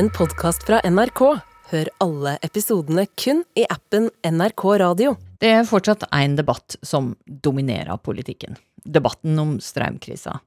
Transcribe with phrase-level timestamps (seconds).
[0.00, 1.20] en podkast fra NRK.
[1.70, 5.10] Hør alle episodene kun i appen NRK Radio.
[5.42, 7.10] Det er fortsatt én debatt som
[7.44, 8.56] dominerer politikken.
[8.80, 10.38] Debatten om strømkrisa.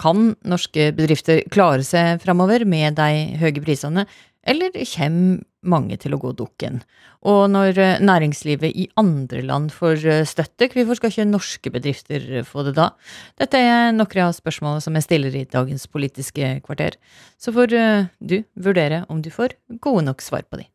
[0.00, 4.06] Kan norske bedrifter klare seg framover med de høye prisene,
[4.46, 6.78] eller kommer mange til å gå dukken?
[7.26, 12.28] Og når eh, næringslivet i andre land får eh, støtte, hvorfor skal ikke norske bedrifter
[12.46, 12.92] få det da?
[13.40, 16.98] Dette er noen av spørsmålene som jeg stiller i dagens Politiske kvarter.
[17.42, 20.70] Så får eh, du vurdere om du får gode nok svar på de.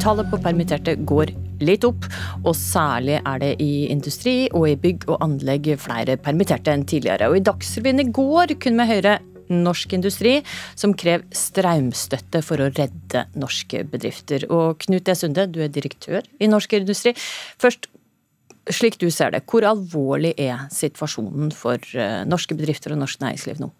[0.00, 2.06] Tallet på permitterte går litt opp,
[2.44, 7.30] og særlig er det i industri og i bygg og anlegg flere permitterte enn tidligere.
[7.30, 9.18] Og i Dagsrevyen i går kunne vi høre
[9.50, 10.36] Norsk Industri,
[10.78, 14.46] som krever strømstøtte for å redde norske bedrifter.
[14.52, 15.16] Og Knut E.
[15.18, 17.16] Sunde, du er direktør i Norsk Industri.
[17.60, 17.90] Først,
[18.70, 23.62] slik du ser det, hvor alvorlig er situasjonen for eh, norske bedrifter og norsk næringsliv
[23.64, 23.72] nå?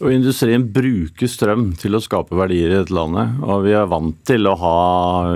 [0.00, 3.36] Og Industrien bruker strøm til å skape verdier i dette landet.
[3.44, 4.78] og Vi er vant til å ha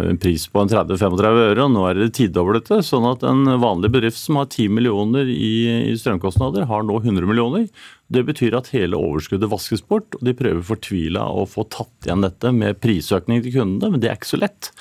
[0.01, 2.81] en pris på en 30-35 øre, og nå er det tidoblete.
[2.87, 7.69] Sånn at en vanlig bedrift som har 10 millioner i strømkostnader, har nå 100 millioner.
[8.09, 12.25] Det betyr at hele overskuddet vaskes bort, og de prøver fortvila å få tatt igjen
[12.25, 14.73] dette med prisøkning til kundene, men det er ikke så lett.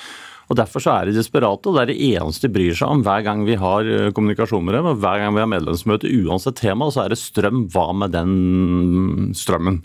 [0.50, 3.02] Og Derfor så er de desperate, og det er det eneste de bryr seg om
[3.06, 4.92] hver gang vi har eh, kommunikasjon med dem.
[4.92, 7.66] og Hver gang vi har medlemsmøte, uansett tema, så er det strøm.
[7.74, 9.82] Hva med den strømmen?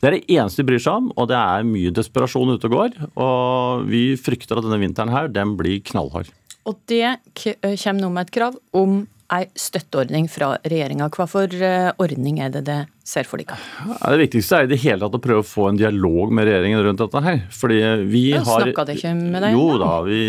[0.00, 2.76] Det er det eneste de bryr seg om, og det er mye desperasjon ute og
[2.78, 2.98] går.
[3.20, 6.32] Og vi frykter at denne vinteren her, den blir knallhard.
[6.68, 9.02] Og det eh, kommer nå med et krav om
[9.34, 11.10] ei støtteordning fra regjeringa.
[11.12, 13.58] Hva for eh, ordning er det det ser for dere?
[13.84, 16.48] Ja, det viktigste er i det hele tatt å prøve å få en dialog med
[16.48, 17.42] regjeringen rundt dette her.
[17.52, 19.58] Fordi vi ja, har Snakka dere ikke med dem?
[19.58, 20.22] Jo da, vi,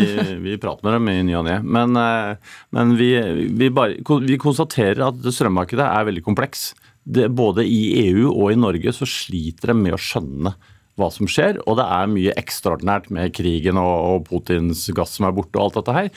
[0.44, 1.56] vi prater med dem i ny og ne.
[1.64, 3.10] Men, eh, men vi,
[3.48, 6.70] vi, bare, vi, konstaterer at strømmarkedet er veldig kompleks.
[7.00, 10.52] Det, både i EU og i Norge så sliter de med å skjønne
[11.00, 15.24] hva som skjer, og det er mye ekstraordinært med krigen og, og Putins gass som
[15.24, 16.10] er borte og alt dette her.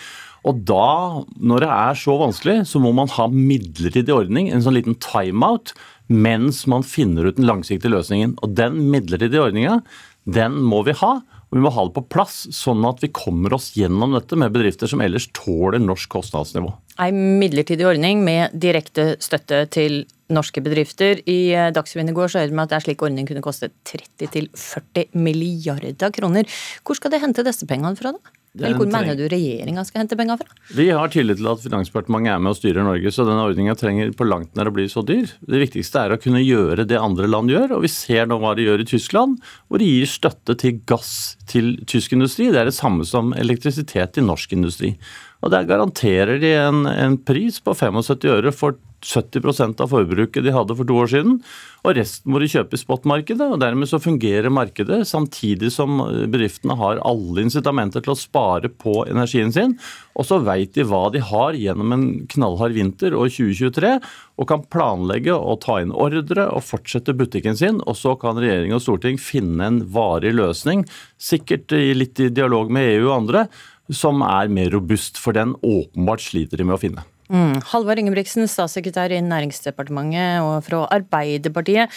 [0.44, 4.76] Og da, når det er så vanskelig, så må man ha midlertidig ordning, en sånn
[4.76, 5.72] liten timeout,
[6.12, 8.36] mens man finner ut den langsiktige løsningen.
[8.44, 9.80] Og den midlertidige ordninga,
[10.28, 11.14] den må vi ha.
[11.54, 14.56] Og vi må ha det på plass, sånn at vi kommer oss gjennom dette med
[14.56, 16.72] bedrifter som ellers tåler norsk kostnadsnivå.
[17.04, 20.02] En midlertidig ordning med direkte støtte til
[20.34, 21.22] norske bedrifter.
[21.30, 26.16] I Dagsrevyen i går så hørte vi at en slik ordning kunne koste 30-40 milliarder
[26.16, 26.50] kroner.
[26.81, 28.40] Hvor skal de hente disse pengene fra, da?
[28.59, 30.58] Eller hvor mener du regjeringa skal hente penger fra?
[30.78, 34.12] Vi har tillit til at Finansdepartementet er med og styrer Norge, så denne ordninga trenger
[34.14, 35.31] på langt nær å bli så dyr.
[35.41, 38.53] Det viktigste er å kunne gjøre det andre land gjør, og vi ser nå hva
[38.53, 41.13] de gjør i Tyskland, hvor de gir støtte til gass
[41.50, 42.52] til tysk industri.
[42.53, 44.94] Det er det samme som elektrisitet til norsk industri.
[45.42, 50.53] Og Der garanterer de en, en pris på 75 øre for 70% av forbruket de
[50.56, 51.38] hadde for to år siden.
[51.84, 53.46] Og resten må de kjøpe i spotmarkedet.
[53.53, 56.00] og Dermed så fungerer markedet, samtidig som
[56.31, 59.75] bedriftene har alle incitamenter til å spare på energien sin.
[60.16, 63.94] Og så veit de hva de har gjennom en knallhard vinter og 2023,
[64.40, 67.84] og kan planlegge og ta inn ordre og fortsette butikken sin.
[67.84, 70.88] Og så kan regjering og storting finne en varig løsning,
[71.19, 73.47] sikkert litt i dialog med EU og andre,
[73.92, 77.03] som er mer robust, for den åpenbart sliter de med å finne.
[77.34, 77.58] Mm.
[77.72, 81.90] Halvard Ingebrigtsen, statssekretær i Næringsdepartementet og fra Arbeiderpartiet.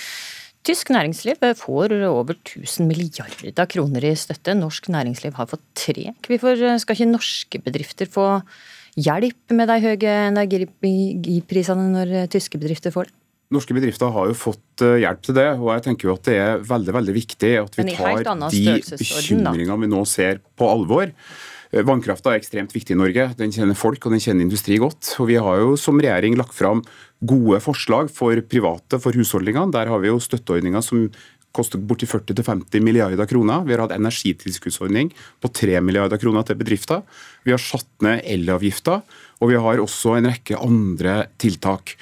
[0.66, 4.56] Tysk næringsliv får over 1000 milliarder kroner i støtte.
[4.56, 6.08] Norsk næringsliv har fått tre.
[6.26, 8.40] Hvorfor skal ikke norske bedrifter få
[8.96, 13.16] hjelp med de høye energiprisene når tyske bedrifter får det?
[13.54, 16.38] Norske bedrifter har jo fått eh, hjelp til det, og jeg tenker jo at det
[16.42, 21.12] er veldig veldig viktig at vi tar de bekymringene vi nå ser på alvor.
[21.72, 23.30] Eh, vannkrafta er ekstremt viktig i Norge.
[23.38, 25.14] Den kjenner folk og den kjenner industri godt.
[25.20, 26.84] Og Vi har jo som regjering lagt fram
[27.24, 29.72] gode forslag for private, for husholdningene.
[29.72, 31.08] Der har vi jo støtteordninger som
[31.56, 33.64] koster borti 40-50 milliarder kroner.
[33.64, 37.02] Vi har hatt energitilskuddsordning på 3 milliarder kroner til bedrifter.
[37.46, 39.00] Vi har satt ned elavgifta,
[39.40, 41.96] og vi har også en rekke andre tiltak.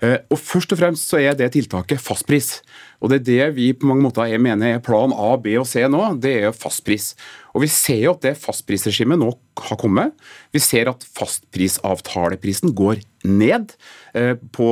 [0.00, 2.60] Eh, og Først og fremst så er det tiltaket fastpris.
[3.00, 5.66] Og Det er det vi på mange måter jeg mener er plan A, B og
[5.68, 6.02] C nå.
[6.20, 7.14] Det er fastpris.
[7.54, 10.12] Og Vi ser jo at det fastprisregimet nå har kommet.
[10.52, 13.72] Vi ser at fastprisavtaleprisen går ned.
[14.14, 14.68] Eh, på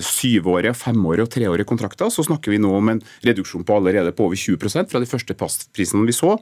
[0.00, 4.28] syvårige, femårige og treårige kontrakter så snakker vi nå om en reduksjon på allerede på
[4.28, 6.36] over 20% fra de første fastprisene vi så.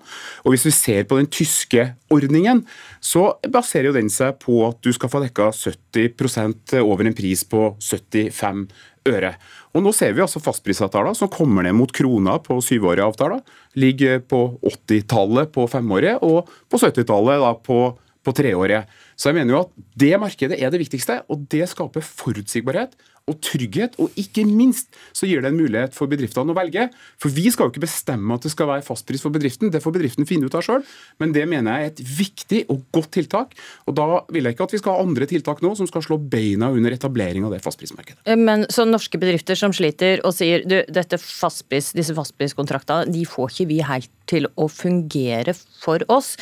[0.45, 2.65] Og Hvis vi ser på den tyske ordningen,
[3.01, 7.45] så baserer jo den seg på at du skal få dekka 70% over en pris
[7.45, 8.69] på 75
[9.09, 9.33] øre.
[9.75, 13.43] Og Nå ser vi altså fastprisavtaler som kommer ned mot krona på syvårige avtaler.
[13.79, 18.83] Ligger på 80-tallet på femårige og på 70-tallet på, på treårige.
[19.17, 22.97] Så jeg mener jo at det markedet er det viktigste, og det skaper forutsigbarhet
[23.31, 26.89] og trygghet, og ikke minst så gir det en mulighet for bedriftene å velge.
[27.21, 29.95] For vi skal jo ikke bestemme at det skal være fastpris for bedriften, det får
[29.97, 30.85] bedriften finne ut av sjøl.
[31.23, 33.55] Men det mener jeg er et viktig og godt tiltak.
[33.87, 36.21] Og da vil jeg ikke at vi skal ha andre tiltak nå som skal slå
[36.33, 38.23] beina under etablering av det fastprismarkedet.
[38.27, 43.25] Eh, men så norske bedrifter som sliter og sier du, dette fastpris, disse fastpriskontraktene, de
[43.29, 46.37] får ikke vi helt til å fungere for oss.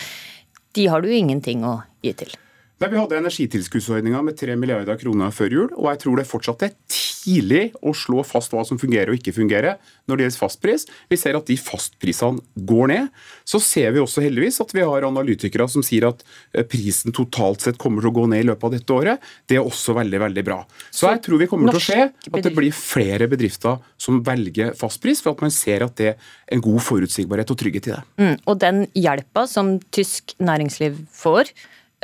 [0.76, 2.36] De har du ingenting å gi til.
[2.78, 6.60] Nei, Vi hadde energitilskuddsordninga med 3 milliarder kroner før jul, og jeg tror det fortsatt
[6.62, 10.84] er tidlig å slå fast hva som fungerer og ikke fungerer når det gjelder fastpris.
[11.10, 12.38] Vi ser at de fastprisene
[12.68, 13.08] går ned.
[13.42, 16.22] Så ser vi også heldigvis at vi har analytikere som sier at
[16.54, 19.26] eh, prisen totalt sett kommer til å gå ned i løpet av dette året.
[19.50, 20.60] Det er også veldig, veldig bra.
[20.94, 24.76] Så jeg tror vi kommer til å se at det blir flere bedrifter som velger
[24.78, 28.04] fastpris, for at man ser at det er en god forutsigbarhet og trygghet i det.
[28.22, 31.50] Mm, og den hjelpa som tysk næringsliv får,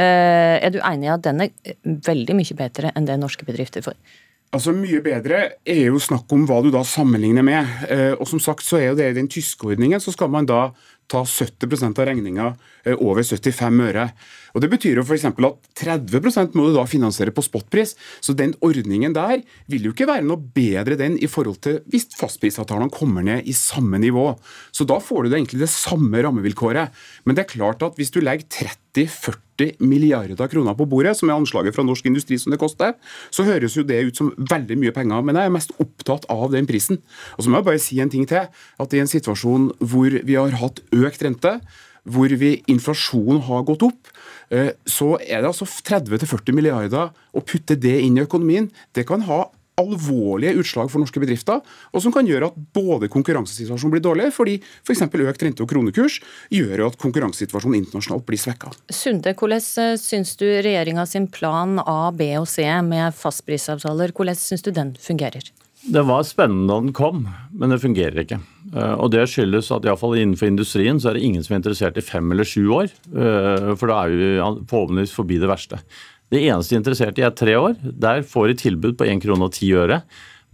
[0.02, 3.94] er du enig i at den er veldig mye bedre enn det norske bedrifter får?
[4.54, 7.70] Altså Mye bedre er jo snakk om hva du da sammenligner med.
[7.90, 10.46] Eh, og som sagt så er jo det i den tyske ordningen, så skal man
[10.46, 10.68] da
[11.10, 12.52] ta 70 av regninga
[12.84, 14.06] eh, over 75 øre.
[14.54, 15.26] Og Det betyr jo f.eks.
[15.26, 17.96] at 30 må du da finansiere på spotpris.
[18.22, 22.06] Så den ordningen der vil jo ikke være noe bedre den i forhold til hvis
[22.14, 24.30] fastprisavtalene kommer ned i samme nivå.
[24.70, 26.94] Så da får du det egentlig det samme rammevilkåret.
[27.26, 31.38] Men det er klart at hvis du legger 30-40 milliarder kroner på bordet, som er
[31.38, 32.94] anslaget fra norsk industri som det koster,
[33.34, 35.26] så høres jo det ut som veldig mye penger.
[35.26, 37.02] Men jeg er mest opptatt av den prisen.
[37.34, 38.46] Og så må jeg bare si en ting til.
[38.78, 41.58] At i en situasjon hvor vi har hatt økt rente,
[42.04, 44.10] hvor vi, inflasjonen har gått opp,
[44.50, 48.70] så er det altså 30-40 milliarder å putte det inn i økonomien.
[48.94, 49.46] Det kan ha
[49.80, 54.58] alvorlige utslag for norske bedrifter, og som kan gjøre at både konkurransesituasjonen blir dårlig, fordi
[54.60, 55.02] f.eks.
[55.14, 56.20] For økt rente- og kronekurs
[56.54, 58.72] gjør at konkurransesituasjonen internasjonalt blir svekka.
[58.92, 64.38] Sunde, hvordan eh, syns du regjeringa sin plan A, B og C med fastprisavtaler, hvordan
[64.38, 65.50] syns du den fungerer?
[65.84, 68.40] Det var spennende da den kom, men det fungerer ikke.
[68.72, 71.60] Eh, og Det skyldes at i fall innenfor industrien så er det ingen som er
[71.60, 72.92] interessert i fem eller sju år.
[73.12, 74.30] Eh, for da er vi
[74.70, 75.80] forhåpentligvis forbi det verste.
[76.32, 77.76] Det eneste interesserte er tre år.
[77.84, 80.00] Der får de tilbud på 1 krone og 10 øre.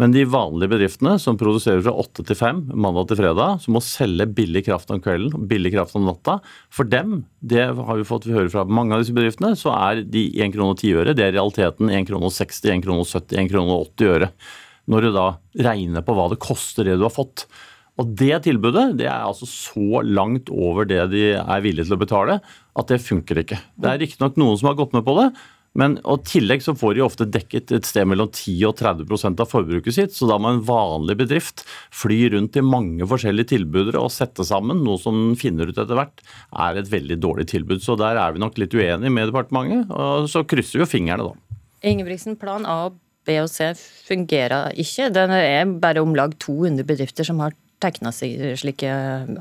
[0.00, 3.82] Men de vanlige bedriftene som produserer fra 8 til 5 mandag til fredag, som må
[3.85, 6.38] selge billig kraft om kvelden og billig kraft om natta,
[6.73, 10.25] for dem, det har vi fått høre fra mange av disse bedriftene, så er de
[10.41, 13.12] 1 krone og 10 øre det er realiteten 1 krone og 60, 1 krone og
[13.12, 14.31] 70, 1 krone og 80 øre.
[14.88, 15.27] Når du da
[15.67, 17.47] regner på hva det koster det du har fått.
[18.00, 22.00] Og Det tilbudet det er altså så langt over det de er villige til å
[22.00, 22.41] betale,
[22.79, 23.61] at det funker ikke.
[23.77, 25.31] Det er riktignok noen som har gått med på det,
[25.79, 29.50] men i tillegg så får de ofte dekket et sted mellom 10 og 30 av
[29.50, 30.17] forbruket sitt.
[30.17, 31.62] Så da må en vanlig bedrift
[31.94, 36.25] fly rundt i mange forskjellige tilbudere og sette sammen noe som finner ut etter hvert
[36.50, 37.85] er et veldig dårlig tilbud.
[37.85, 39.94] Så der er vi nok litt uenige med departementet.
[39.94, 41.62] Og så krysser vi jo fingrene, da.
[41.87, 43.72] Ingebrigtsen, plan A og B og C
[44.08, 45.11] fungerer ikke.
[45.12, 48.93] Det er bare om lag 200 bedrifter som har tegna slike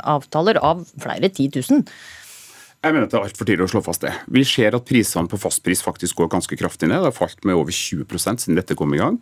[0.08, 1.86] avtaler, av flere 10 000.
[2.80, 4.14] Jeg mener at det er altfor tidlig å slå fast det.
[4.32, 7.02] Vi ser at prisene på fastpris faktisk går ganske kraftig ned.
[7.04, 8.06] Det har falt med over 20
[8.40, 9.18] siden dette kom i gang.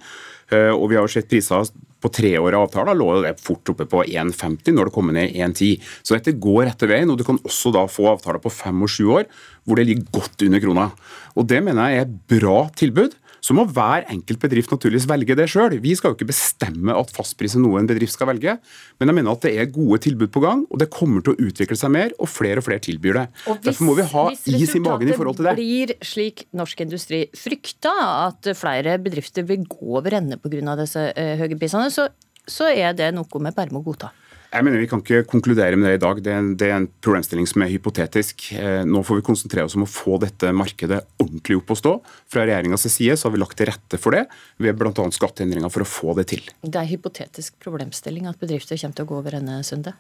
[0.54, 1.66] Eh, og vi har sett priser
[1.98, 5.82] på treårige avtaler lå det fort oppe på 1,50 når det kommer ned 1,10.
[6.06, 8.94] Så dette går rette veien, og du kan også da få avtaler på fem og
[8.94, 9.26] sju år
[9.66, 10.92] hvor det ligger godt under krona.
[11.34, 13.18] Og Det mener jeg er bra tilbud.
[13.48, 15.78] Så må hver enkelt bedrift naturligvis velge det sjøl.
[15.80, 18.58] Vi skal jo ikke bestemme at fastpris er noe en bedrift skal velge,
[19.00, 21.48] men jeg mener at det er gode tilbud på gang, og det kommer til å
[21.48, 23.26] utvikle seg mer, og flere og flere tilbyr det.
[23.46, 25.56] Hvis, Derfor må vi ha is i magen i forhold til det.
[25.56, 27.96] Hvis resultatet blir slik norsk industri frykta,
[28.28, 30.76] at flere bedrifter vil gå over ende pga.
[30.82, 32.10] disse eh, høye prisene, så,
[32.44, 34.12] så er det noe vi bare må godta.
[34.58, 36.20] Jeg mener Vi kan ikke konkludere med det i dag.
[36.24, 38.48] Det er, en, det er en problemstilling som er hypotetisk.
[38.58, 41.94] Eh, nå får vi konsentrere oss om å få dette markedet ordentlig opp å stå.
[42.34, 44.26] Fra regjeringas side så har vi lagt til rette for det
[44.64, 44.94] ved bl.a.
[45.14, 46.48] skatteendringer for å få det til.
[46.66, 49.94] Det er hypotetisk problemstilling at bedrifter kommer til å gå over ende, Sunde?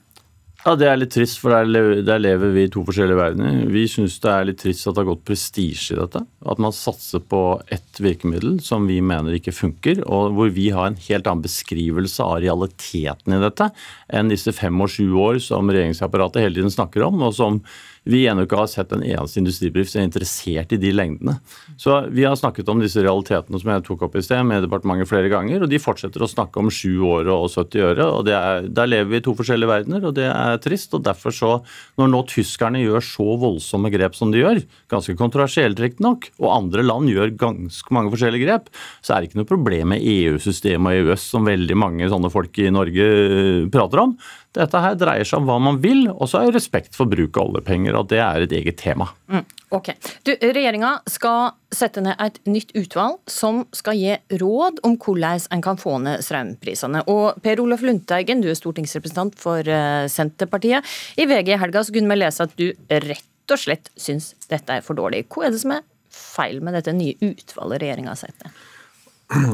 [0.66, 3.60] Ja, Det er litt trist, for der, der lever vi i to forskjellige verdener.
[3.72, 6.24] Vi syns det er litt trist at det har gått prestisje i dette.
[6.50, 10.90] At man satser på ett virkemiddel som vi mener ikke funker, og hvor vi har
[10.90, 13.70] en helt annen beskrivelse av realiteten i dette
[14.10, 17.62] enn disse fem og sju år som regjeringsapparatet hele tiden snakker om, og som
[18.08, 21.38] vi ennå ikke har sett en eneste industribedrift som er interessert i de lengdene.
[21.78, 25.10] Så Vi har snakket om disse realitetene som jeg tok opp i sted med departementet
[25.10, 28.06] flere ganger, og de fortsetter å snakke om 7 år og 70 øre.
[28.06, 30.94] og er, Der lever vi i to forskjellige verdener, og det er trist.
[30.94, 31.64] og derfor så,
[31.98, 36.84] Når nå tyskerne gjør så voldsomme grep som de gjør, ganske kontroversielt riktignok, og andre
[36.84, 38.70] land gjør ganske mange forskjellige grep,
[39.02, 42.58] så er det ikke noe problem med EU-systemet og EØS som veldig mange sånne folk
[42.60, 44.18] i Norge prater om.
[44.58, 47.52] Dette her dreier seg om hva man vil, og så er respekt for bruk av
[47.52, 49.10] oljepenger, og det er et eget tema.
[49.30, 49.44] Mm.
[49.76, 49.92] Ok.
[50.24, 55.64] Du, Regjeringa skal sette ned et nytt utvalg som skal gi råd om hvordan en
[55.64, 57.04] kan få ned strømprisene.
[57.12, 60.88] Og Per Olaf Lundteigen, du er stortingsrepresentant for eh, Senterpartiet.
[61.20, 64.86] I VG i helga kunne vi lese at du rett og slett syns dette er
[64.86, 65.26] for dårlig.
[65.32, 68.66] Hva er det som er feil med dette nye utvalget regjeringa har sett ned?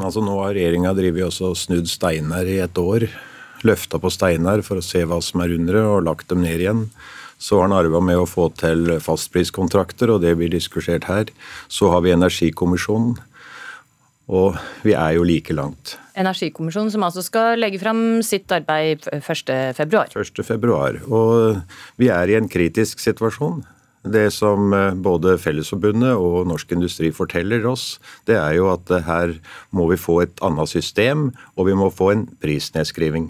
[0.06, 0.94] Altså Nå har regjeringa
[1.34, 3.08] snudd steiner i et år.
[3.64, 6.64] Løfta på steiner for å se hva som er under det, og lagt dem ned
[6.64, 6.88] igjen.
[7.44, 11.32] Så har han arva med å få til fastpriskontrakter, og det blir diskutert her.
[11.68, 13.18] Så har vi Energikommisjonen.
[14.32, 14.56] Og
[14.86, 15.98] vi er jo like langt.
[16.16, 20.06] Energikommisjonen som altså skal legge fram sitt arbeid 1.2.
[20.16, 21.04] 1.2.
[21.12, 21.60] Og
[22.00, 23.66] vi er i en kritisk situasjon.
[24.04, 29.06] Det som eh, både Fellesforbundet og Norsk Industri forteller oss, det er jo at eh,
[29.08, 29.38] her
[29.72, 33.30] må vi få et annet system, og vi må få en prisnedskriving.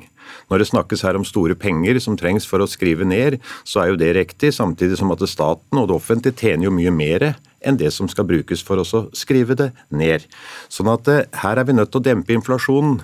[0.52, 3.94] Når det snakkes her om store penger som trengs for å skrive ned, så er
[3.94, 7.80] jo det riktig, samtidig som at staten og det offentlige tjener jo mye mer enn
[7.80, 10.28] det som skal brukes for å skrive det ned.
[10.72, 13.00] Sånn at eh, her er vi nødt til å dempe inflasjonen.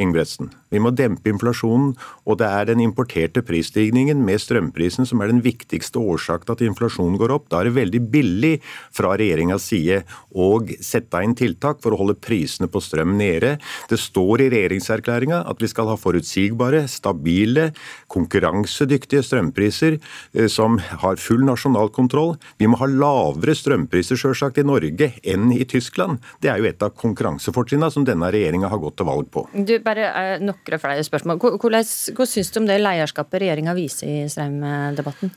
[0.00, 0.50] Ingebretsen.
[0.70, 5.42] Vi må dempe inflasjonen, og det er den importerte prisstigningen med strømprisen som er den
[5.44, 7.48] viktigste årsaken til at inflasjonen går opp.
[7.50, 8.52] Da er det veldig billig
[8.94, 13.56] fra regjeringas side å sette inn tiltak for å holde prisene på strøm nede.
[13.90, 17.70] Det står i regjeringserklæringa at vi skal ha forutsigbare, stabile,
[18.12, 22.36] konkurransedyktige strømpriser eh, som har full nasjonal kontroll.
[22.62, 26.22] Vi må ha lavere strømpriser selvsagt i Norge enn i Tyskland.
[26.40, 29.44] Det er jo et av konkurransefortrinnene som denne regjeringa har gått til valg på.
[29.52, 31.40] Du, bare nokre noen flere spørsmål.
[31.40, 35.34] Hvordan, hva syns du om det lederskapet regjeringa viser i strømdebatten?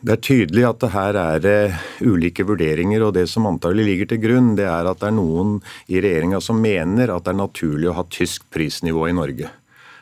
[0.00, 4.08] Det er tydelig at det her er uh, ulike vurderinger, og det som antagelig ligger
[4.08, 5.58] til grunn, det er at det er noen
[5.92, 9.50] i regjeringa som mener at det er naturlig å ha tysk prisnivå i Norge.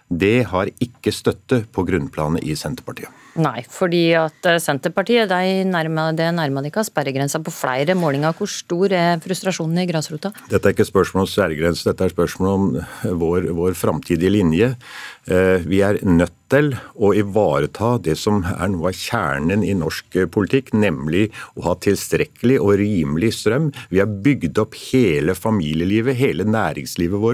[0.08, 3.11] Det har ikke støtte på grunnplanet i Senterpartiet.
[3.38, 8.35] Nei, fordi at eh, Senterpartiet de nærmer, det nærmer de ikke sperregrensa på flere målinger.
[8.35, 10.33] Hvor stor er frustrasjonen i grasrota?
[10.50, 12.66] Dette er ikke spørsmål om sperregrense, dette er spørsmål om
[13.21, 14.73] vår, vår framtidige linje.
[15.30, 20.17] Eh, vi er nødt til å ivareta det som er noe av kjernen i norsk
[20.35, 21.28] politikk, nemlig
[21.59, 23.71] å ha tilstrekkelig og rimelig strøm.
[23.93, 27.28] Vi har bygd opp hele familielivet, hele næringslivet vårt,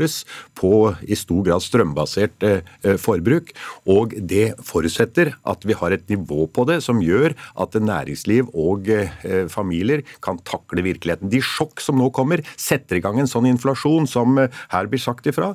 [0.59, 0.73] på
[1.07, 3.53] i stor grad strømbasert eh, forbruk.
[3.91, 8.91] Og det forutsetter at vi har et nivå på det som gjør at næringsliv og
[8.91, 11.31] eh, familier kan takle virkeligheten.
[11.33, 15.31] De sjokk som nå kommer, setter i gang en sånn inflasjon som her blir sagt
[15.31, 15.55] ifra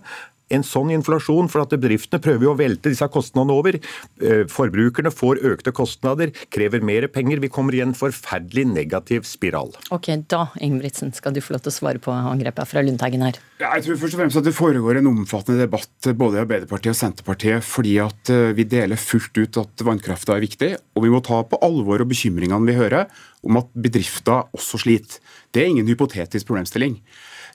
[0.53, 3.77] en sånn inflasjon, for at bedriftene prøver jo å velte disse kostnadene over.
[4.21, 7.41] Eh, forbrukerne får økte kostnader, krever mer penger.
[7.43, 9.73] Vi kommer i en forferdelig negativ spiral.
[9.95, 13.39] Ok, Da Ingebrigtsen, skal du få lov til å svare på angrepet fra Lundteigen her.
[13.59, 16.99] Jeg tror først og fremst at det foregår en omfattende debatt både i Arbeiderpartiet og
[16.99, 21.21] Senterpartiet, fordi at eh, vi deler fullt ut at vannkrafta er viktig, og vi må
[21.25, 23.09] ta på alvor og bekymringene vi hører
[23.45, 25.19] om at bedrifter også sliter.
[25.53, 26.99] Det er ingen hypotetisk problemstilling.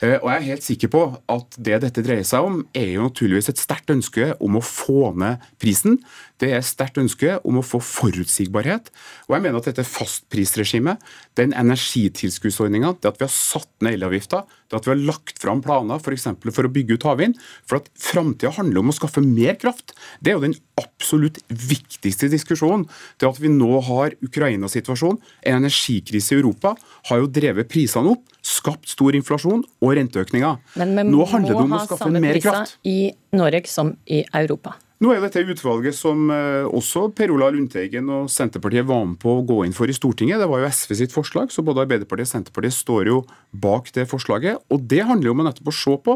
[0.03, 3.07] Eh, og jeg er helt sikker på at det dette dreier seg om, er jo
[3.07, 6.01] naturligvis et sterkt ønske om å få ned prisen.
[6.43, 8.91] Det er et sterkt ønske om å få forutsigbarhet.
[9.29, 11.03] Og jeg mener at dette fastprisregimet,
[11.39, 15.63] den energitilskuddsordninga, det at vi har satt ned elavgifta, det at vi har lagt fram
[15.65, 16.01] planer.
[16.03, 16.17] For,
[16.55, 20.33] for å bygge ut havvind, for at framtida handler om å skaffe mer kraft, det
[20.33, 22.87] er jo den absolutt viktigste diskusjonen.
[23.21, 26.75] Det at vi nå har Ukraina-situasjonen, en energikrise i Europa,
[27.11, 30.59] har jo drevet prisene opp, skapt stor inflasjon og renteøkninger.
[30.81, 32.79] Men vi nå handler det om å skaffe mer kraft.
[32.85, 34.75] i Norge som i Europa.
[35.03, 39.33] Nå er dette utvalget som eh, også Per Ola Lundteigen og Senterpartiet var med på
[39.41, 40.39] å gå inn for i Stortinget.
[40.39, 43.17] Det var jo SV sitt forslag, så både Arbeiderpartiet og Senterpartiet står jo
[43.51, 44.63] bak det forslaget.
[44.71, 46.15] Og det handler jo om å nettopp å se på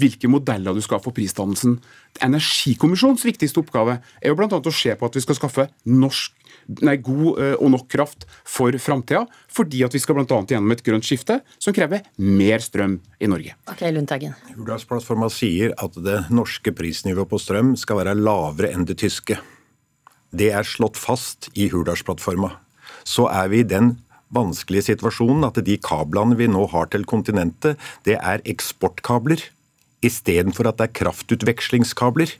[0.00, 1.76] hvilke modeller du skal få prisdannelsen.
[2.24, 4.48] Energikommisjonens viktigste oppgave er jo bl.a.
[4.58, 6.34] å se på at vi skal skaffe norsk,
[6.86, 10.40] nei, god eh, og nok kraft for framtida, fordi at vi skal bl.a.
[10.50, 13.56] gjennom et grønt skifte som krever mer strøm i Norge.
[13.70, 14.36] Ok, Lundteigen.
[14.56, 19.38] Hurdalsplattforma sier at det norske prisnivået på strøm skal være lavere enn det tyske.
[20.34, 22.56] Det er slått fast i Hurdalsplattforma.
[23.06, 23.94] Så er vi i den
[24.34, 29.44] vanskelige situasjonen at de kablene vi nå har til kontinentet, det er eksportkabler
[30.06, 32.30] istedenfor at det er kraftutvekslingskabler.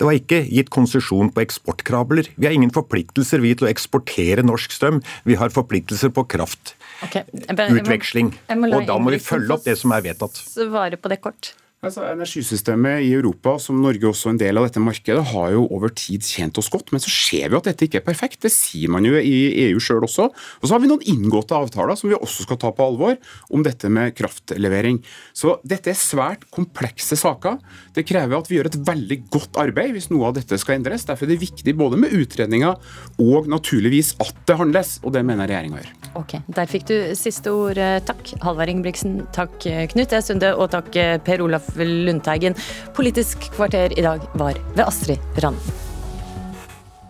[0.00, 2.32] Det var ikke gitt konsesjon på eksportkabler.
[2.40, 5.04] Vi har ingen forpliktelser vi til å eksportere norsk strøm.
[5.28, 8.32] Vi har forpliktelser på kraftutveksling.
[8.32, 8.72] Okay.
[8.72, 10.40] Og da må vi følge opp det som er vedtatt.
[10.40, 11.52] Svare på det kort.
[11.80, 15.88] Altså, Energisystemet i Europa, som Norge også en del av dette markedet, har jo over
[15.96, 16.90] tid tjent oss godt.
[16.92, 18.42] Men så ser vi at dette ikke er perfekt.
[18.44, 20.26] Det sier man jo i EU sjøl også.
[20.28, 23.16] Og så har vi noen inngåtte avtaler som vi også skal ta på alvor,
[23.48, 24.98] om dette med kraftlevering.
[25.32, 27.56] Så dette er svært komplekse saker.
[27.96, 31.08] Det krever at vi gjør et veldig godt arbeid hvis noe av dette skal endres.
[31.08, 32.76] Derfor er det viktig både med utredninger
[33.24, 35.96] og naturligvis at det handles, og det mener regjeringa gjør.
[36.20, 37.80] Ok, Der fikk du siste ord.
[38.04, 39.22] Takk, Halvard Ingebrigtsen.
[39.32, 39.56] Takk,
[39.94, 40.20] Knut E.
[40.28, 40.52] Sunde.
[40.60, 40.92] Og takk,
[41.24, 42.56] Per Olaf Lundteigen.
[42.96, 45.80] Politisk kvarter i dag var ved Astrid Randen.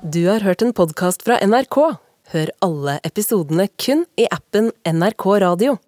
[0.03, 1.77] Du har hørt en podkast fra NRK.
[2.33, 5.79] Hør alle episodene kun i appen NRK Radio.